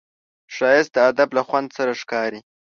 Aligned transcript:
ښایست 0.55 0.91
د 0.95 0.97
ادب 1.09 1.29
له 1.37 1.41
خوند 1.47 1.69
سره 1.77 1.91
ښکاري 2.01 2.39